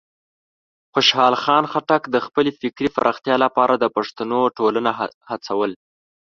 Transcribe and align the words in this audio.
خوشحال 0.93 1.33
خان 1.43 1.63
خټک 1.71 2.03
د 2.09 2.15
خپلې 2.25 2.51
فکري 2.59 2.89
پراختیا 2.95 3.35
لپاره 3.45 3.73
د 3.77 3.85
پښتنو 3.95 4.39
ټولنه 4.57 4.91
هڅول. 5.29 5.71